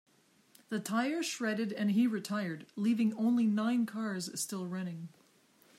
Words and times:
The 0.69 0.79
tire 0.79 1.21
shredded 1.21 1.71
and 1.73 1.91
he 1.91 2.07
retired, 2.07 2.65
leaving 2.75 3.13
only 3.13 3.45
nine 3.45 3.85
cars 3.85 4.31
still 4.39 4.65
running. 4.65 5.09